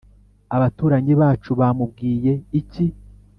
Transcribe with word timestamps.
Abaturanyi 0.55 1.13
bacu 1.21 1.51
bamubwiye 1.59 2.33
iki?” 2.59 2.85